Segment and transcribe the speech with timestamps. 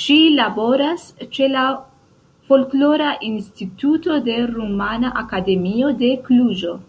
[0.00, 1.06] Ŝi laboras
[1.38, 1.64] ĉe la
[2.52, 6.80] Folklora Instituto de Rumana Akademio de Kluĵo.